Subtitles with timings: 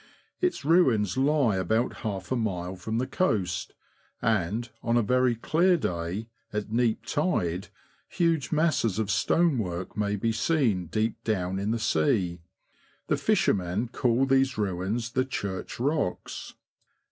[0.39, 3.75] Its ruins lie about half a mile from the coast,
[4.19, 7.67] and, on a very clear day, at neap tide,
[8.09, 12.41] huge masses of stonework may be seen deep down in the sea;
[13.09, 16.55] the fishermen call these ruins the Church Rocks.